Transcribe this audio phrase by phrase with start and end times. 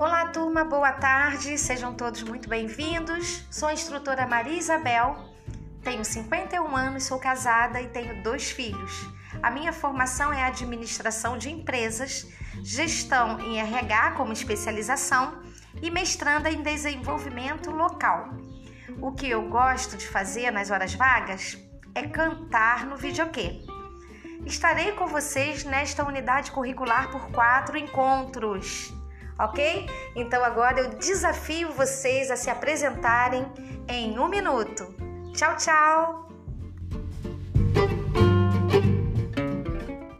[0.00, 3.44] Olá, turma, boa tarde, sejam todos muito bem-vindos.
[3.50, 5.14] Sou a instrutora Maria Isabel,
[5.82, 9.06] tenho 51 anos, sou casada e tenho dois filhos.
[9.42, 12.26] A minha formação é administração de empresas,
[12.64, 15.42] gestão em RH como especialização
[15.82, 18.30] e mestranda em desenvolvimento local.
[19.02, 21.58] O que eu gosto de fazer nas horas vagas
[21.94, 23.66] é cantar no videokê.
[24.46, 28.98] Estarei com vocês nesta unidade curricular por quatro encontros
[29.44, 29.88] ok?
[30.14, 33.46] Então agora eu desafio vocês a se apresentarem
[33.88, 34.94] em um minuto.
[35.34, 36.29] Tchau, tchau!